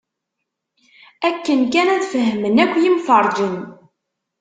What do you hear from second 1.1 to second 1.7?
Akken